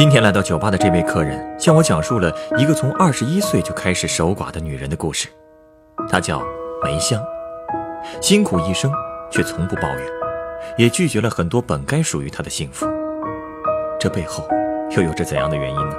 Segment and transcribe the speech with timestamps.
[0.00, 5.28] 今天来到酒吧的这位客人，向我讲述了一个从二十一岁就开始守寡的女人的故事。
[6.08, 6.40] 她叫
[6.82, 7.22] 梅香，
[8.18, 8.90] 辛苦一生，
[9.30, 10.00] 却从不抱怨，
[10.78, 12.86] 也拒绝了很多本该属于她的幸福。
[14.00, 14.42] 这背后
[14.96, 15.94] 又有着怎样的原因呢？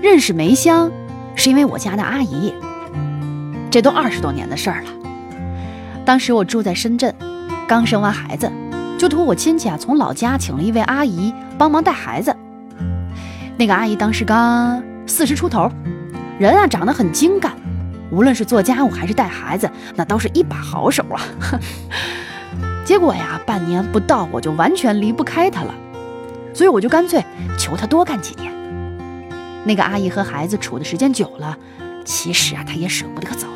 [0.00, 0.90] 认识梅香，
[1.34, 2.54] 是因为我家的阿姨。
[3.74, 4.90] 这都二十多年的事儿了。
[6.04, 7.12] 当时我住在深圳，
[7.66, 8.48] 刚生完孩子，
[8.96, 12.32] 就托我亲戚啊从老家请了一位阿姨帮忙带孩子。
[13.56, 15.68] 那个阿姨当时刚四十出头，
[16.38, 17.52] 人啊长得很精干，
[18.12, 21.20] 无论是做家务还是带孩子，那都是一把好手啊。
[22.86, 25.74] 结果呀，半年不到我就完全离不开她了，
[26.54, 27.24] 所以我就干脆
[27.58, 28.52] 求她多干几年。
[29.64, 31.58] 那个阿姨和孩子处的时间久了，
[32.04, 33.46] 其实啊她也舍不得走。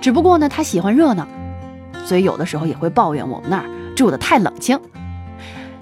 [0.00, 1.26] 只不过呢，他喜欢热闹，
[2.04, 3.64] 所以有的时候也会抱怨我们那儿
[3.96, 4.78] 住的太冷清。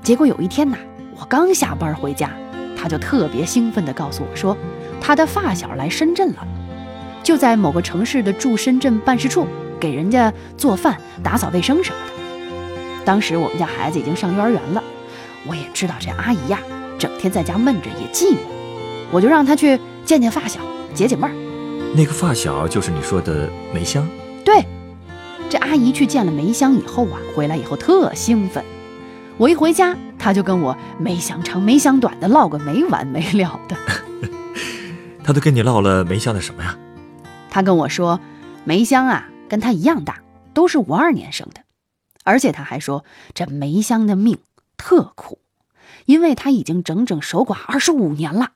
[0.03, 0.77] 结果有一天呐，
[1.19, 2.31] 我刚下班回家，
[2.77, 4.57] 他就特别兴奋地告诉我说，
[5.03, 6.47] 他的发小来深圳了，
[7.23, 9.47] 就在某个城市的驻深圳办事处
[9.79, 13.05] 给人家做饭、打扫卫生什么的。
[13.05, 14.83] 当时我们家孩子已经上幼儿园了，
[15.47, 16.59] 我也知道这阿姨呀，
[16.99, 18.39] 整天在家闷着也寂寞，
[19.11, 20.61] 我就让她去见见发小，
[20.95, 21.46] 解解闷儿。
[21.95, 24.07] 那个发小就是你说的梅香，
[24.45, 24.67] 对，
[25.49, 28.63] 这阿姨去见了梅香以后啊，回来以后特兴奋。
[29.39, 33.77] 我一回家，她就跟我梅香长梅香短的唠个没完没了的。
[35.25, 36.77] 她都跟你唠了梅香的什么呀？
[37.49, 38.21] 她跟我说，
[38.65, 40.21] 梅香啊跟她一样大，
[40.53, 41.63] 都是五二年生的，
[42.25, 44.39] 而且她还说这梅香的命
[44.77, 45.39] 特苦，
[46.05, 48.51] 因为她已经整整守寡二十五年了。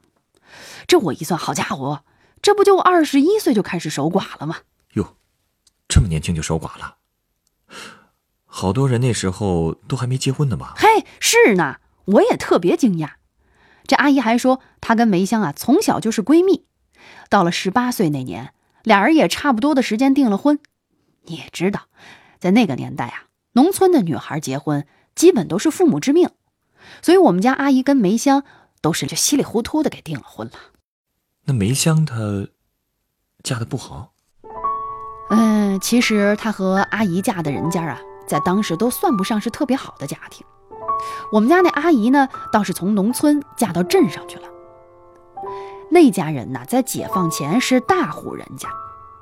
[0.87, 2.01] 这我一算，好家伙！
[2.43, 4.59] 这不就二十一岁就开始守寡了吗？
[4.95, 5.17] 哟，
[5.89, 6.97] 这么年轻就守寡了，
[8.47, 10.75] 好多人那时候都还没结婚呢吧？
[10.77, 13.13] 嘿，是呢，我也特别惊讶。
[13.87, 16.65] 这阿姨还说，她跟梅香啊从小就是闺蜜，
[17.29, 20.59] 到了十八岁那年，俩人也差不多的时间订了婚。
[21.25, 21.89] 你也知道，
[22.39, 26.31] 在那个年代啊，农村的女孩结婚基本都是父母之命，
[27.03, 28.45] 所以我们家阿姨跟梅香
[28.81, 30.55] 都是就稀里糊涂的给订了婚了。
[31.51, 32.15] 那梅香她
[33.43, 34.13] 嫁的不好，
[35.31, 40.47] 嗯，其实她和阿姨嫁的人家啊，在当时都算不上是特别好的家庭。
[41.33, 44.45] 我们家那阿姨呢，倒是从农村嫁到镇上去了。
[45.91, 48.69] 那家人呢，在解放前是大户人家，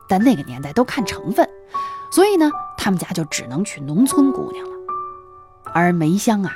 [0.06, 1.48] 但那个年代都看成分，
[2.12, 4.76] 所以呢，他们家就只能娶农村姑娘了。
[5.72, 6.52] 而梅香啊，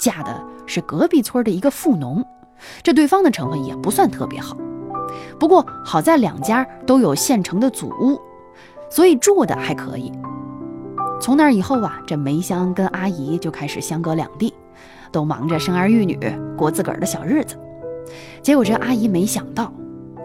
[0.00, 2.26] 嫁的是隔壁村的一个富农，
[2.82, 4.56] 这对方的成分也不算特别好。
[5.38, 8.20] 不过好在两家都有现成的祖屋，
[8.90, 10.12] 所以住的还可以。
[11.20, 14.52] 从那以后啊，这梅香跟阿姨就开始相隔两地，
[15.12, 16.18] 都忙着生儿育女，
[16.56, 17.56] 过自个儿的小日子。
[18.42, 19.72] 结果这阿姨没想到，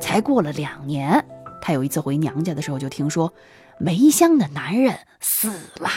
[0.01, 1.23] 才过了两年，
[1.61, 3.31] 她有一次回娘家的时候，就听说
[3.79, 5.89] 梅香的男人死了。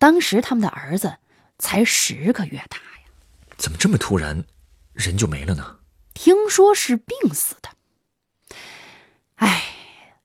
[0.00, 1.14] 当时他们的儿子
[1.58, 4.44] 才十个月大呀，怎么这么突然，
[4.94, 5.76] 人就没了呢？
[6.12, 7.68] 听说是病死的。
[9.38, 9.64] 哎，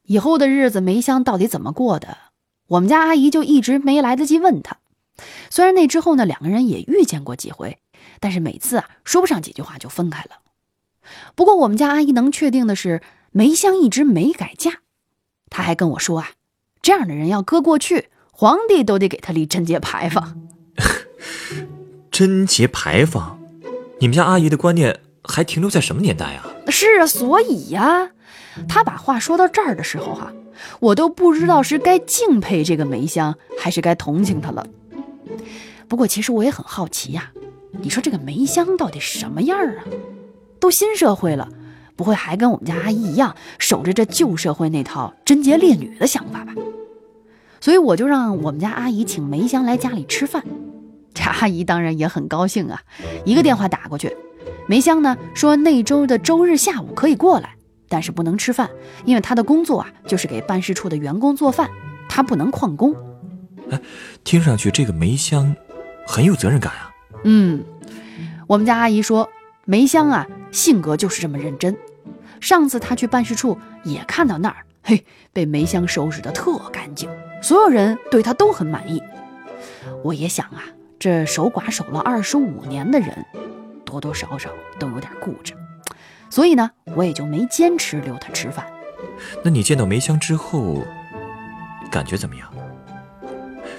[0.03, 2.17] 以后的日子梅香到底怎么过的？
[2.67, 4.77] 我们家阿姨就一直没来得及问她。
[5.49, 7.77] 虽然那之后呢，两个人也遇见过几回，
[8.19, 10.37] 但是每次啊说不上几句话就分开了。
[11.35, 13.01] 不过我们家阿姨能确定的是，
[13.31, 14.79] 梅香一直没改嫁。
[15.49, 16.31] 她还跟我说啊，
[16.81, 20.41] 这样的人要搁过去，皇帝都得给她立贞节牌坊。
[22.09, 23.39] 贞节牌坊？
[23.99, 26.49] 你们家阿姨的观念还停留在什么年代啊？
[26.69, 28.11] 是啊，所以呀。
[28.67, 30.31] 他把话说到这儿的时候，哈，
[30.79, 34.65] 我都不知道是该敬佩这个梅香，还是该同情她了。
[35.87, 37.31] 不过，其实我也很好奇呀，
[37.81, 39.83] 你说这个梅香到底什么样啊？
[40.59, 41.49] 都新社会了，
[41.95, 46.53] 不会还跟我们家阿姨一样，守着这旧社会那套贞洁烈女的想法吧？
[47.59, 50.43] 所以我就让我们家阿姨请梅香来家里吃饭。
[51.13, 52.81] 这阿姨当然也很高兴啊，
[53.23, 54.15] 一个电话打过去，
[54.67, 57.55] 梅香呢说那周的周日下午可以过来。
[57.93, 58.67] 但是不能吃饭，
[59.05, 61.69] 因为他的工作啊，就是给办事处的员工做饭。
[62.09, 62.95] 他不能旷工。
[63.69, 63.79] 哎
[64.23, 65.55] 听上去这个梅香
[66.07, 66.91] 很有责任感啊。
[67.23, 67.63] 嗯，
[68.47, 69.29] 我们家阿姨说
[69.65, 71.77] 梅香啊，性格就是这么认真。
[72.41, 77.07] 上次她去办事处也看到那儿，嘿，被梅香收拾的特干净，
[77.43, 78.99] 所有人对她都很满意。
[80.03, 80.63] 我也想啊，
[80.97, 83.23] 这守寡守了二十五年的人，
[83.85, 84.49] 多多少少
[84.79, 85.53] 都有点固执，
[86.33, 88.65] 所以呢，我也就没坚持留他吃饭。
[89.43, 90.81] 那你见到梅香之后，
[91.91, 92.51] 感觉怎么样？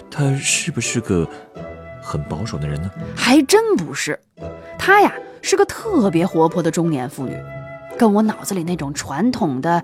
[0.08, 1.28] 她是不是个
[2.00, 2.88] 很保守的人呢？
[3.16, 4.16] 还真不是，
[4.78, 5.12] 她呀
[5.42, 7.36] 是个特别活泼的中年妇女，
[7.98, 9.82] 跟我脑子里那种传统的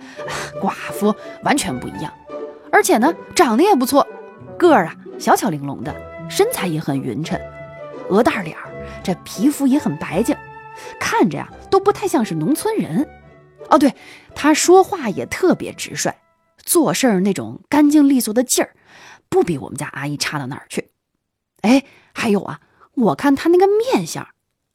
[0.62, 1.12] 寡妇
[1.42, 2.12] 完全不一样。
[2.70, 4.06] 而且呢，长得也不错，
[4.56, 5.92] 个儿啊小巧玲珑的，
[6.28, 7.36] 身材也很匀称，
[8.10, 8.70] 鹅蛋脸儿，
[9.02, 10.36] 这皮肤也很白净，
[10.98, 13.08] 看着呀都不太像是农村人。
[13.68, 13.94] 哦，对，
[14.34, 16.12] 他说话也特别直率，
[16.56, 18.74] 做事儿那种干净利索的劲儿。
[19.28, 20.90] 不比我们家阿姨差到哪儿去，
[21.60, 22.60] 哎，还有啊，
[22.94, 24.26] 我看他那个面相，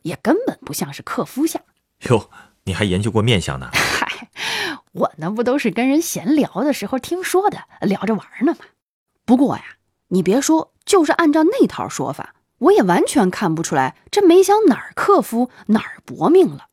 [0.03, 1.61] 也根本不像是克夫相。
[2.09, 2.29] 哟，
[2.63, 3.69] 你还研究过面相呢？
[3.73, 4.29] 嗨，
[4.93, 8.65] 我那不都是跟人闲聊的时候听说的，聊着玩呢嘛。
[9.25, 9.63] 不过呀，
[10.07, 16.67] 你别说，就是按照那套说法，我也完全看不出来这梅香哪儿克夫哪儿薄命了。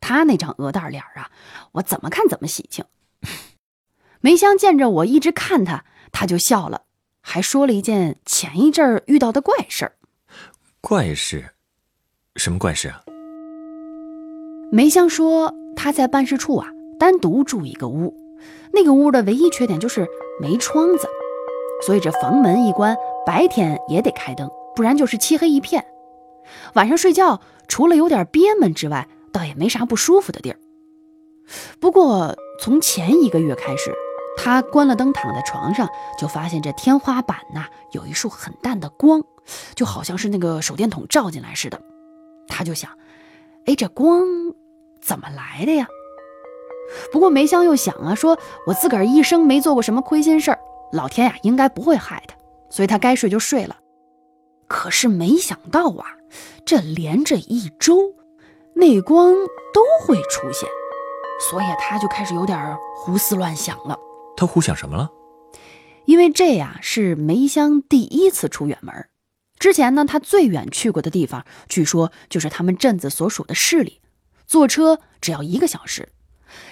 [0.00, 1.30] 她那张鹅蛋脸啊，
[1.72, 2.84] 我怎么看怎么喜庆。
[4.20, 6.82] 梅香见着我一直看她，她就笑了。
[7.20, 9.96] 还说了一件前一阵儿遇到的怪事儿。
[10.80, 11.54] 怪事？
[12.36, 13.02] 什么怪事啊？
[14.70, 16.68] 梅香说她在办事处啊，
[16.98, 18.14] 单独住一个屋，
[18.72, 20.06] 那个屋的唯一缺点就是
[20.40, 21.08] 没窗子，
[21.86, 22.94] 所以这房门一关，
[23.24, 25.84] 白天也得开灯，不然就是漆黑一片。
[26.74, 30.58] 晚上睡觉，除了有点憋闷之外，倒也没啥不舒服的地儿。
[31.80, 33.94] 不过从前一个月开始。
[34.36, 35.88] 他关了灯，躺在床上，
[36.18, 39.22] 就发现这天花板呐有一束很淡的光，
[39.76, 41.80] 就好像是那个手电筒照进来似的。
[42.48, 42.90] 他就想，
[43.66, 44.26] 哎，这光
[45.00, 45.86] 怎么来的呀？
[47.12, 48.36] 不过梅香又想啊，说
[48.66, 50.58] 我自个儿一生没做过什么亏心事儿，
[50.92, 52.34] 老天呀应该不会害他，
[52.68, 53.76] 所以他该睡就睡了。
[54.74, 56.04] 可是没想到啊，
[56.66, 58.12] 这连着一周，
[58.74, 59.32] 那光
[59.72, 60.68] 都会出现，
[61.48, 63.96] 所以他就开始有点胡思乱想了。
[64.36, 65.08] 他胡想什么了？
[66.06, 68.92] 因为这呀是梅香第一次出远门，
[69.60, 74.00] 之前呢他最远去过的地方，据说就是他们镇子所属的市里，
[74.44, 76.08] 坐车只要一个小时。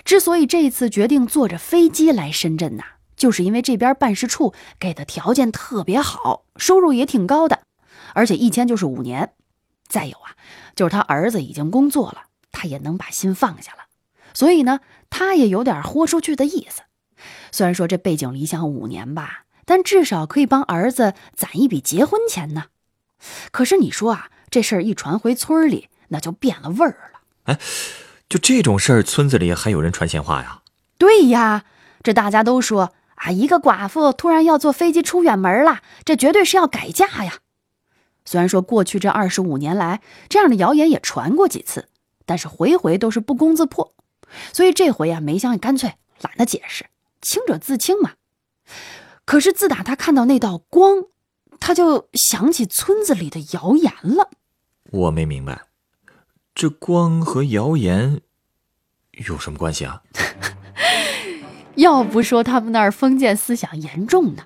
[0.04, 2.82] 之所以这次决定坐着飞机来深圳呐，
[3.16, 7.60] 就是因为这边办事处给的条件特别好，收入也挺高的，
[8.14, 9.32] 而且一签就是五年。
[9.88, 10.32] 再有啊，
[10.75, 13.81] 就是他儿子已经工作了，他也能把心放下了，
[14.32, 14.81] 所以呢，
[15.11, 16.81] 他也有点豁出去的意思。
[17.50, 22.64] 虽然说这背井离乡五年吧，但至少可以帮儿子攒一笔结婚钱呢。
[23.50, 27.20] 可是你说啊，这事儿一传回村里，那就变了味儿了。
[27.44, 27.59] 哎，
[28.31, 30.62] 就这种事儿，村子里还有人传闲话呀？
[30.97, 31.64] 对呀，
[32.03, 37.35] 这大家都说啊，一个寡妇突然要坐飞机出远门了，这绝对是要改嫁呀。
[38.24, 41.88] 虽然说过去这二十五年来，这样的谣言也传过几次，
[42.24, 43.94] 但是回回都是不攻自破。
[44.52, 46.86] 所以这回呀，梅香也干脆懒得解释。
[47.20, 48.12] 清者自清嘛。
[49.24, 51.04] 可是自打他看到那道光，
[51.60, 54.30] 他就想起村子里的谣言了。
[54.90, 55.62] 我没明白，
[56.54, 58.20] 这光和谣言
[59.12, 60.02] 有什么关系啊？
[61.76, 64.44] 要不说他们那儿封建思想严重呢，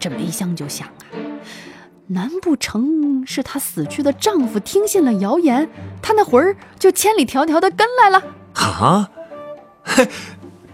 [0.00, 0.97] 这梅香就想啊，
[2.08, 5.68] 难不成是她死去的丈夫听信了谣言，
[6.02, 8.22] 她那魂儿就千里迢迢的跟来了？
[8.54, 9.10] 啊？
[9.82, 10.08] 嘿。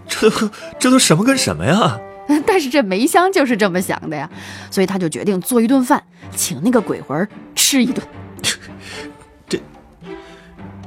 [0.06, 1.98] 这都这都什么跟什么呀？
[2.46, 4.30] 但是这梅香就是这么想的呀，
[4.70, 6.02] 所以她就决定做一顿饭，
[6.36, 8.06] 请那个鬼魂吃一顿。
[9.48, 9.58] 这，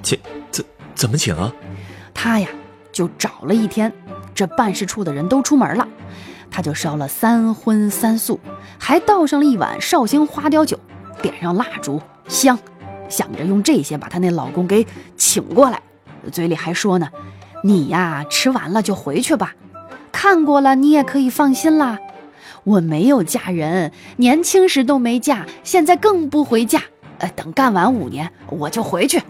[0.01, 0.18] 请
[0.51, 0.63] 怎
[0.96, 1.51] 怎么请啊？
[2.13, 2.48] 她呀
[2.92, 3.92] 就找了一天，
[4.34, 5.86] 这办事处的人都出门了，
[6.50, 8.39] 她就烧了三荤三素，
[8.79, 10.79] 还倒上了一碗绍兴花雕酒，
[11.22, 12.57] 点上蜡烛香，
[13.10, 15.81] 想着用这些把她那老公给请过来，
[16.31, 17.10] 嘴里还说呢。
[17.63, 19.55] 你呀，吃完了就回去吧。
[20.12, 21.98] 看过了，你也可以放心啦。
[22.63, 26.81] 我没有嫁人，年轻时都没嫁，现在更不回家。
[27.17, 29.22] 呃，等干完五年，我就回去。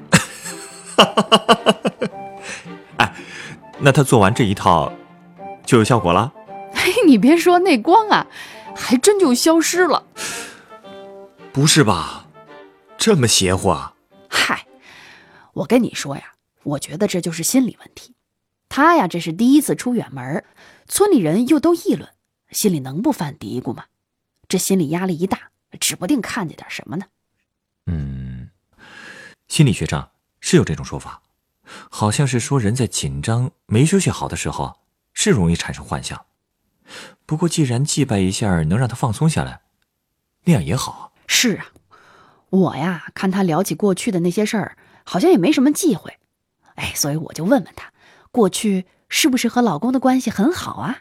[2.98, 3.14] 哎，
[3.80, 4.92] 那他做完这一套，
[5.66, 6.32] 就有效果了？
[6.74, 8.28] 嘿，你别说，那光啊，
[8.78, 10.06] 还真就消失了。
[11.52, 12.28] 不是吧？
[12.98, 13.96] 这么邪乎啊？
[14.30, 14.66] 嗨，
[15.54, 18.14] 我跟你说呀，我觉得这就是心理问题。
[18.70, 20.46] 他呀，这是第一次出远门，
[20.88, 22.10] 村里人又都议论
[22.52, 23.86] ：“心里能不犯嘀咕吗？
[24.48, 27.06] 这心理压力一大，指不定看见点什么呢。
[27.88, 28.50] 嗯，
[29.48, 31.22] 心理学上是有这种说法，
[31.90, 34.80] 好像是说人在紧张、没休息好的时候，
[35.14, 36.26] 是容易产生幻象。
[37.26, 39.62] 不过，既然祭拜一下能让他放松下来，
[40.46, 41.12] 那样也好。
[41.28, 41.68] 是啊，
[42.50, 46.18] 我呀，看他聊起过去的那些事儿，好像也没什么忌讳。
[46.76, 47.92] 哎，所以我就问问他，
[48.32, 51.00] 过去是不是和老公的关系很好啊？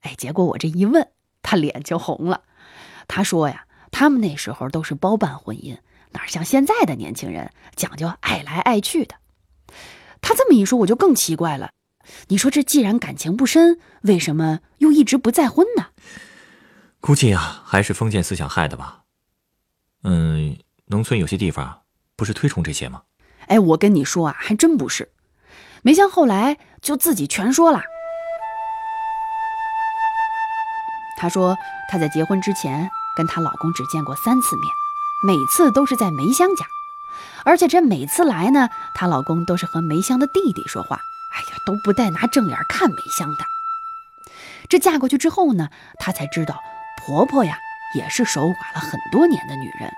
[0.00, 1.08] 哎，结果我这一问，
[1.42, 2.42] 他脸就红了。
[3.06, 5.78] 他说呀，他们那时候都是包办婚姻，
[6.12, 9.16] 哪像现在的年轻人讲究爱来爱去的。
[10.20, 11.70] 他这么一说，我就更奇怪了。
[12.28, 15.86] 你说这既然感情不深，为什么又一直不再婚呢？
[17.00, 19.02] 估计啊，还是封建思想害的吧。
[20.04, 21.82] 嗯，农村有些地方
[22.16, 23.02] 不是推崇这些吗？
[23.46, 25.10] 哎，我跟你说啊，还真不是。
[25.82, 27.80] 梅香后来就自己全说了。
[31.16, 31.56] 她说
[31.90, 34.66] 她在结婚之前跟她老公只见过三次面，
[35.24, 36.66] 每次都是在梅香家，
[37.44, 41.00] 而且这每次来呢，她老公都是和梅香的弟弟说话，
[41.38, 43.44] 哎呀，都不带拿正眼看梅香的。
[44.68, 46.60] 这嫁过去之后呢，她才知道
[46.98, 47.56] 婆婆呀
[47.94, 49.90] 也是守寡了很多年的女人，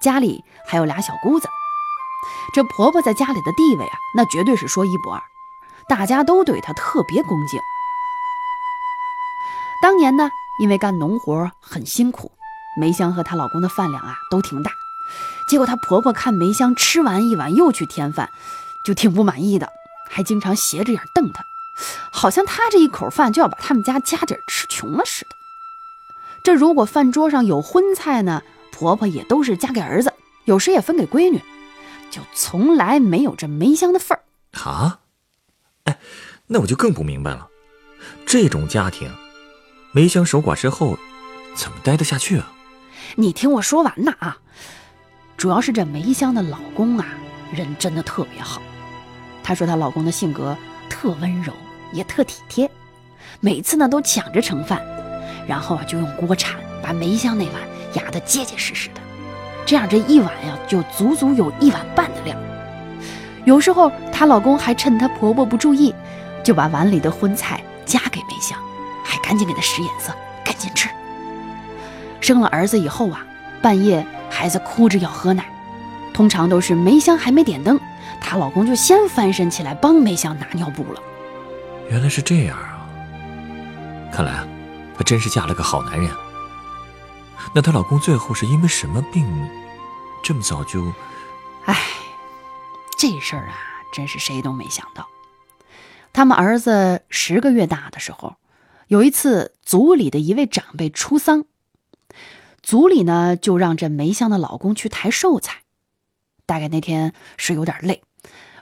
[0.00, 1.48] 家里还有俩小姑子。
[2.54, 5.20] 这婆婆在家里的地位啊，那绝对是说一不二，
[5.88, 7.58] 大家都对她特别恭敬。
[9.80, 10.30] 当年呢，
[10.60, 12.30] 因为干农活很辛苦，
[12.78, 14.70] 梅香和她老公的饭量啊都挺大。
[15.48, 18.30] 结果她婆婆看梅香吃完一碗又去添饭，
[18.84, 19.68] 就挺不满意的，
[20.12, 21.42] 还经常斜着眼瞪他，
[22.10, 25.30] 好像他这一口饭就要把他们家家底吃穷了似的。
[26.44, 30.12] 这如果饭桌上有荤菜呢，婆婆也都是夹给儿子，
[30.44, 31.40] 有时也分给闺女。
[32.10, 34.22] 就从来没有这梅香的份儿
[34.60, 35.00] 啊！
[35.84, 35.98] 哎，
[36.48, 37.48] 那我就更不明白了，
[38.26, 39.10] 这种家庭，
[39.92, 40.98] 梅香守寡之后，
[41.54, 42.52] 怎么待得下去啊？
[43.16, 44.36] 你听我说完呐啊！
[45.38, 47.06] 主要是这梅香的老公啊，
[47.50, 48.60] 人真的特别好。
[49.42, 50.56] 她说她老公的性格
[50.88, 51.52] 特温柔，
[51.92, 52.70] 也特体贴，
[53.40, 54.80] 每次呢都抢着盛饭，
[55.46, 57.54] 然后啊就用锅铲把梅香那碗
[57.94, 59.00] 压得结结实实的。
[59.64, 62.36] 这样这一碗呀，就足足有一碗半的量。
[63.44, 65.94] 有时候她老公还趁她婆婆不注意，
[66.44, 68.58] 就把碗里的荤菜夹给梅香，
[69.04, 70.12] 还赶紧给她使眼色，
[70.44, 70.88] 赶紧吃。
[72.20, 73.24] 生了儿子以后啊，
[73.60, 75.44] 半夜孩子哭着要喝奶，
[76.14, 77.80] 通常都是梅香还没点灯，
[78.22, 81.02] 她老公就先翻身起来帮梅香拿尿布了。
[81.90, 82.88] 原来是这样啊！
[84.10, 84.46] 看来啊，
[84.96, 86.10] 她真是嫁了个好男人。
[87.54, 89.26] 那她老公最后是因为什么病，
[90.22, 90.90] 这么早就……
[91.66, 91.76] 哎，
[92.96, 93.54] 这事儿啊，
[93.92, 95.06] 真是谁都没想到。
[96.14, 98.36] 他们儿子十个月大的时候，
[98.88, 101.44] 有一次族里的一位长辈出丧，
[102.62, 105.62] 族里呢就让这梅香的老公去抬寿材。
[106.44, 108.02] 大概那天是有点累，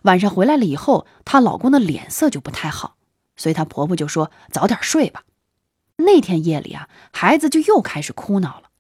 [0.02, 2.96] 晚上回来了以后，她老公的脸色就不太好，
[3.36, 5.24] 所以她婆婆就说早点睡吧。
[5.96, 8.70] 那天夜里啊，孩子就又开始哭闹了。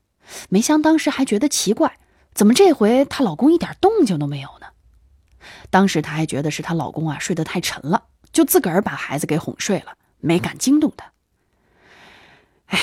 [0.48, 1.98] 梅香当时还觉得奇怪，
[2.32, 4.68] 怎么这回她老公一点动静都没有呢？
[5.68, 11.12] 当时她还觉得是她老公啊睡得太沉了，就自个儿把孩子给哄睡了，没敢惊动他。
[12.66, 12.78] 哎，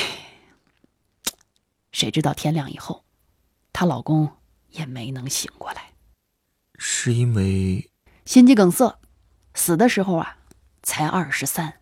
[1.92, 3.04] 谁知道天亮以后，
[3.74, 4.30] 她老公
[4.70, 5.94] 也没能醒过来，
[6.78, 7.90] 是因为
[8.26, 8.98] 心肌梗塞，
[9.54, 10.38] 死的时候啊
[10.84, 11.74] 才二十三。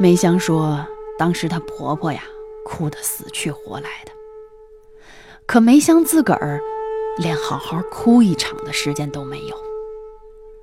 [0.00, 0.86] 梅香说。
[1.18, 2.20] 当时她婆婆呀，
[2.64, 4.10] 哭得死去活来的。
[5.46, 6.58] 可梅香自个儿，
[7.18, 9.56] 连好好哭一场的时间都没有。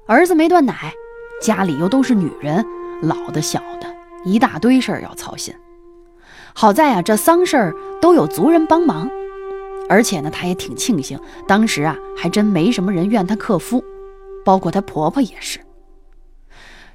[0.06, 0.92] 儿子没断奶，
[1.42, 2.66] 家里又都是女人，
[3.04, 3.88] 老的小的，
[4.26, 5.56] 一大堆事儿要操心。
[6.54, 9.10] 好在啊，这丧事儿都有族人帮忙，
[9.90, 13.84] 而且呢，她也挺庆幸，当时啊，还真没什么人怨她克夫，
[14.46, 15.60] 包括她婆婆也是。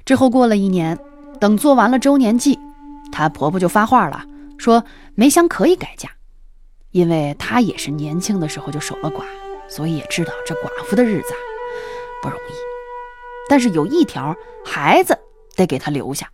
[0.05, 0.97] 之后过了一年，
[1.39, 2.57] 等做完了周年祭。
[3.11, 4.23] 她婆婆就发话了，
[4.57, 4.83] 说
[5.13, 6.09] 梅香可以改嫁，
[6.91, 9.23] 因为她也是年轻的时候就守了寡，
[9.67, 11.39] 所以也知道这寡妇的日子啊
[12.21, 12.53] 不容易。
[13.49, 14.35] 但是有一条，
[14.65, 15.17] 孩子
[15.55, 16.29] 得给她留下，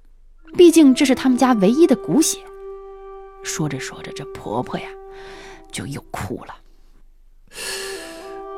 [0.55, 2.39] 毕竟这是他们家唯一的骨血。
[3.43, 4.87] 说着说着，这婆婆呀
[5.71, 6.55] 就又哭了。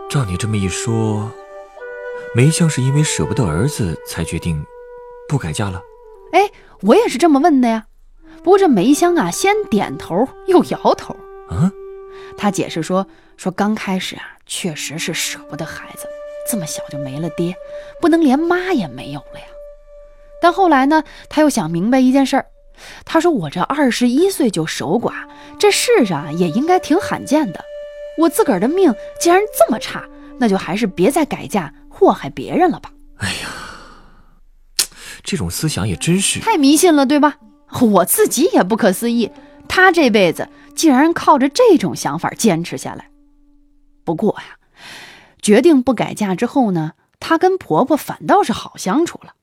[0.09, 1.31] 照你这么一说，
[2.35, 4.63] 梅香是因为舍不得儿子才决定
[5.27, 5.81] 不改嫁了？
[6.31, 6.49] 哎，
[6.81, 7.85] 我也是这么问的呀。
[8.43, 11.15] 不过这梅香啊，先点头又摇头。
[11.47, 11.71] 啊，
[12.37, 16.07] 她解释说：“说刚开始啊，确实是舍不得孩子，
[16.49, 17.55] 这么小就没了爹，
[18.01, 19.45] 不能连妈也没有了呀。
[20.41, 22.45] 但后来呢，他又想明白一件事儿。
[23.05, 25.13] 他说：“我这二十一岁就守寡，
[25.59, 27.63] 这世上也应该挺罕见的。
[28.17, 30.03] 我自个儿的命既然这么差，
[30.39, 33.49] 那就还是别再改嫁祸害别人了吧。”哎呀，
[35.23, 37.37] 这种思想也真是太迷信了，对吧？
[37.81, 39.31] 我自己也不可思议，
[39.67, 43.09] 他这辈子竟然靠着这种想法坚持下来。
[44.03, 44.57] 不过呀，
[45.41, 49.33] 决定不改嫁之后呢，她跟婆婆反倒是好相处了。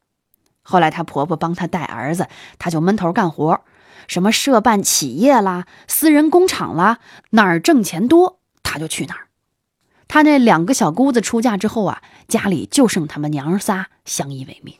[0.71, 2.29] 后来她婆婆帮她带儿子，
[2.61, 3.61] 她就闷头干活，
[4.07, 7.01] 什么社办企业啦、私人工厂啦，
[7.31, 9.27] 哪儿挣钱多，她就去哪儿。
[10.07, 14.77] 她那两个小姑子出嫁之后啊，家里就剩他们娘仨相依为命。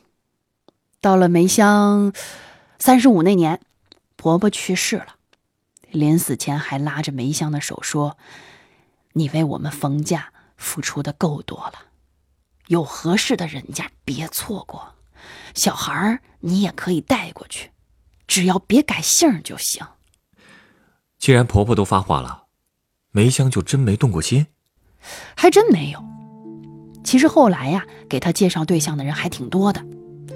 [1.01, 2.13] 到了梅香
[2.79, 3.59] 三十五那年，
[4.15, 5.15] 婆婆去世了，
[5.89, 8.17] 临死前还拉着梅香的手说
[9.13, 11.73] ：“你为我们冯家付出的够多了，
[12.67, 14.95] 有合适的人家别错过。”
[15.53, 17.71] 小孩儿，你也可以带过去，
[18.27, 19.85] 只要别改姓就行。
[21.19, 22.43] 既然婆婆都发话了，
[23.11, 24.47] 梅香就真没动过心？
[25.35, 26.03] 还真没有。
[27.03, 29.83] 其实后来呀，给她介绍对象的人还挺多的。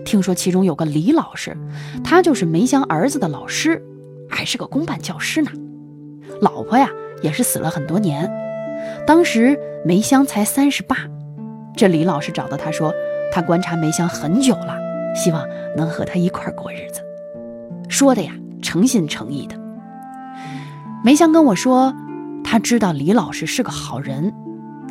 [0.03, 1.55] 听说其中有个李老师，
[2.03, 3.81] 他就是梅香儿子的老师，
[4.29, 5.51] 还是个公办教师呢。
[6.41, 6.89] 老婆呀，
[7.23, 8.29] 也是死了很多年。
[9.07, 10.97] 当时梅香才三十八，
[11.75, 12.93] 这李老师找到他说。
[13.31, 14.77] 他观察梅香很久了，
[15.15, 15.43] 希望
[15.75, 17.01] 能和他一块儿过日子，
[17.89, 19.55] 说的呀诚心诚意的。
[21.03, 21.93] 梅香跟我说，
[22.43, 24.33] 她知道李老师是个好人，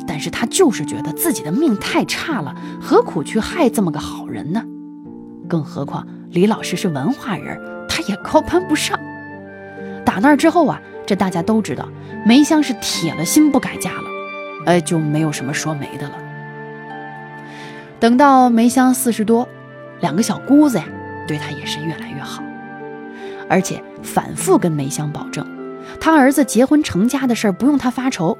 [0.07, 4.63] 但是她就是觉得自己的命太差了，何苦去害这么个好人呢？
[5.47, 8.99] 更何况李老师是文化人，他也高攀不上。
[10.03, 11.87] 打那之后啊，这大家都知道，
[12.25, 14.07] 梅香是铁了心不改嫁了，
[14.65, 16.13] 哎，就没有什么说媒的了。
[17.99, 19.47] 等到梅香四十多，
[20.05, 20.87] 两个小姑子呀，
[21.27, 22.43] 对他也是越来越好，
[23.49, 25.43] 而且反复跟梅香保证，
[25.99, 28.37] 他儿子结婚成家的事儿不用他发愁，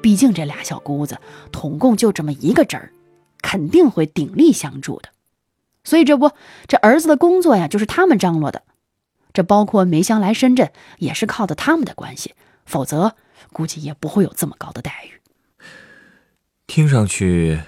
[0.00, 1.18] 毕竟这俩小姑子
[1.52, 2.90] 统共就这么一个侄儿，
[3.42, 5.10] 肯定会鼎力相助的。
[5.84, 6.30] 所以这不，
[6.66, 8.62] 这儿子的工作呀，就是他们张罗的，
[9.34, 12.32] 这包括梅香来深圳，也是靠的他们的关系，
[12.64, 13.14] 否则
[13.52, 15.20] 估计也不会有这么高的待遇。
[16.66, 17.60] 听上去。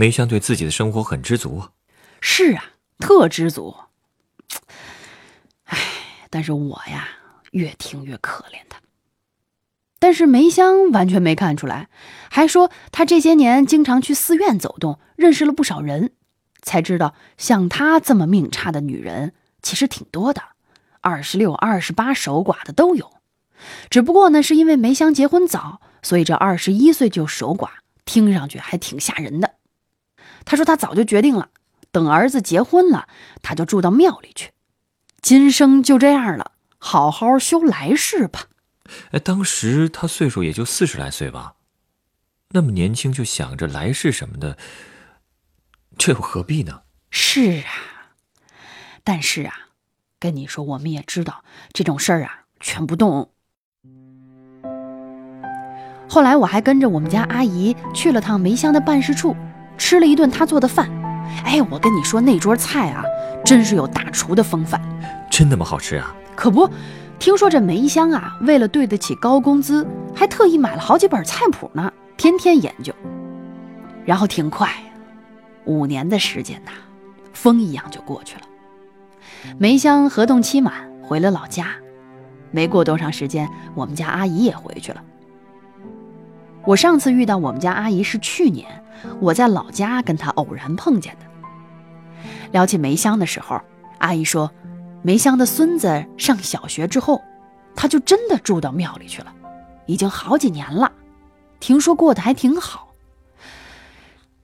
[0.00, 1.60] 梅香对自己的生活很知足，
[2.20, 2.64] 是啊，
[2.98, 3.76] 特知足。
[5.64, 5.78] 哎，
[6.30, 7.08] 但是我呀，
[7.52, 8.78] 越听越可怜他。
[9.98, 11.88] 但是梅香完全没看出来，
[12.30, 16.12] 还说她这些年经常去寺院走动，认识了不少人，
[16.62, 20.42] 才知道像她这么命差的女人其实挺多的，
[21.00, 23.12] 二十六、二十八守寡的都有。
[23.90, 27.68] 只不过呢，是因为梅香结婚早，所以这二十一岁就守寡，
[28.04, 29.54] 听上去还挺吓人的。
[30.44, 31.50] 他说：“他早就决定了，
[31.98, 33.08] 等儿子结婚了，
[33.42, 34.52] 他就住到庙里去，
[35.20, 38.44] 今生就这样了，好好修来世吧。”
[39.10, 41.54] 哎，当时他岁数也就四十来岁吧，
[42.50, 44.56] 那么年轻就想着来世什么的，
[45.98, 46.82] 这又何必呢？
[47.10, 48.14] 是啊，
[49.02, 49.52] 但是啊，
[50.20, 53.32] 跟你说，我们也知道这种事儿啊，劝不动。
[56.08, 59.36] 后来我还跟着我们家阿姨去了趟梅香的办事处。
[59.76, 60.90] 吃了一顿她做的饭，
[61.44, 63.02] 哎，我跟你说那桌菜啊，
[63.44, 64.80] 真是有大厨的风范，
[65.30, 66.14] 真那么好吃啊？
[66.34, 66.68] 可不，
[67.18, 72.92] 听说这梅香啊，为了对得起高工资，还特意买了好几本菜谱呢，天天研究。
[74.04, 74.70] 然后挺快，
[75.64, 76.70] 五年的时间呐，
[77.32, 78.42] 风一样就过去了。
[79.58, 81.66] 梅香合同期满，回了老家，
[82.50, 85.02] 没过多长时间，我们家阿姨也回去了。
[86.64, 88.84] 我上次遇到我们家阿姨是去年，
[89.20, 91.26] 我在老家跟她偶然碰见的。
[92.52, 93.60] 聊起梅香的时候，
[93.98, 94.52] 阿姨说，
[95.02, 97.22] 梅香的孙子上小学之后，
[97.74, 99.34] 她就真的住到庙里去了，
[99.86, 100.92] 已经好几年了，
[101.60, 102.94] 听说过得还挺好。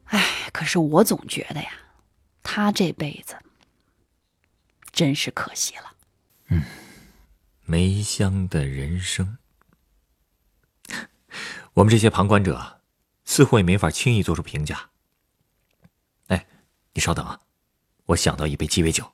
[0.06, 1.68] 哎，可是我总觉得呀，
[2.42, 3.34] 她这辈子
[4.92, 5.92] 真是可惜了。
[6.48, 6.62] 嗯，
[7.64, 9.36] 梅香的人生。
[11.74, 12.80] 我们这些旁观者，
[13.24, 14.90] 似乎也没法轻易做出评价。
[16.28, 16.46] 哎，
[16.92, 17.40] 你稍等啊，
[18.06, 19.12] 我想到一杯鸡尾酒。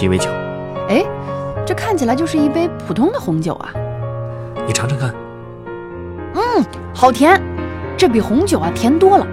[0.00, 0.30] 鸡尾酒，
[0.88, 1.04] 哎，
[1.66, 3.70] 这看起来就是一杯普通的红酒啊。
[4.66, 5.14] 你尝尝看。
[6.34, 7.38] 嗯，好甜，
[7.98, 9.26] 这比红酒啊甜多了，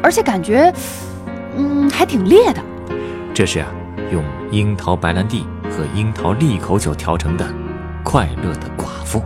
[0.00, 0.72] 而且感觉，
[1.56, 2.62] 嗯，还挺烈的。
[3.34, 3.66] 这是啊，
[4.12, 4.22] 用
[4.52, 7.44] 樱桃白兰地和樱桃利口酒调成的
[8.04, 9.20] 快乐的寡妇。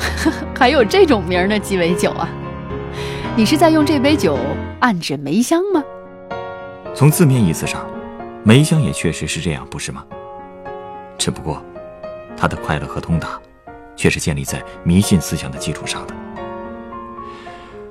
[0.58, 2.26] 还有这种名儿的鸡尾酒啊？
[3.36, 4.38] 你是在用这杯酒
[4.80, 5.84] 暗指梅香吗？
[6.94, 7.86] 从字面意思上，
[8.46, 10.06] 梅香也确实是这样，不是吗？
[11.18, 11.60] 只不过，
[12.36, 13.40] 她的快乐和通达，
[13.96, 16.14] 却是建立在迷信思想的基础上的。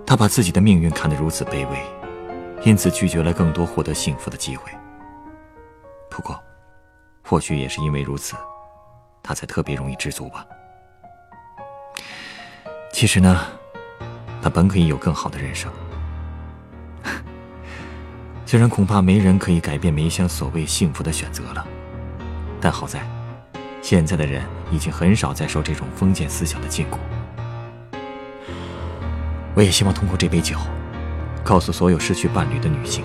[0.07, 1.77] 她把自己的命运看得如此卑微，
[2.63, 4.71] 因此拒绝了更多获得幸福的机会。
[6.09, 6.41] 不过，
[7.21, 8.33] 或许也是因为如此，
[9.21, 10.45] 她才特别容易知足吧。
[12.93, 13.45] 其实呢。
[14.41, 15.71] 他本可以有更好的人生，
[18.47, 21.65] 虽然恐怕没人可以改变梅香所谓幸福的选择了，
[22.61, 23.01] 但好在，
[23.81, 26.97] 现在的人已经很少再受这种封建思想的禁锢。
[29.55, 30.57] 我也希望通过这杯酒，
[31.43, 33.03] 告诉所有失去伴侣的女性，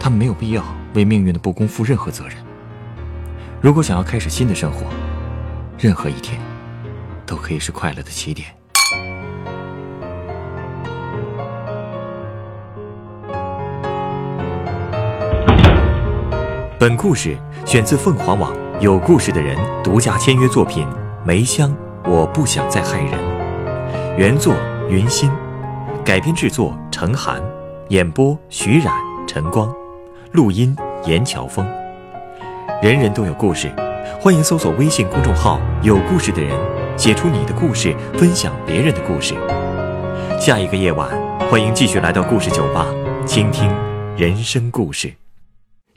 [0.00, 2.36] 她们没有必要为命运的不公负任何责任。
[3.60, 4.86] 如果想要开始新的生活，
[5.78, 6.40] 任何一天，
[7.24, 8.59] 都可以是快乐的起点。
[16.80, 20.86] 本故事选自凤凰网有故事的人独家签约作品
[21.22, 21.68] 《梅香》，
[22.10, 24.16] 我不想再害人。
[24.16, 24.54] 原作
[24.88, 25.30] 云心，
[26.02, 27.38] 改编制作程涵，
[27.90, 28.94] 演播徐冉、
[29.28, 29.70] 陈光，
[30.32, 31.70] 录音严乔峰。
[32.80, 33.70] 人人都有故事，
[34.18, 36.58] 欢迎搜索微信公众号“有故事的人”，
[36.96, 39.34] 写出你的故事，分享别人的故事。
[40.40, 41.10] 下一个夜晚，
[41.50, 42.86] 欢迎继续来到故事酒吧，
[43.26, 43.70] 倾听
[44.16, 45.19] 人生故事。